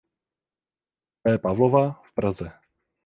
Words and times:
P. 1.21 1.37
Pavlova 1.37 2.01
v 2.01 2.11
Praze. 2.13 2.47